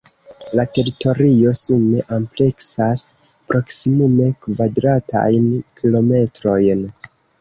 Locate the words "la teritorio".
0.59-1.51